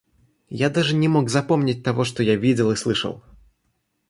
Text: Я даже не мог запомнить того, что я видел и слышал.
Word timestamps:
Я 0.63 0.71
даже 0.71 0.95
не 0.95 1.07
мог 1.07 1.29
запомнить 1.29 1.83
того, 1.83 2.05
что 2.05 2.23
я 2.23 2.35
видел 2.35 2.71
и 2.71 2.75
слышал. 2.75 3.23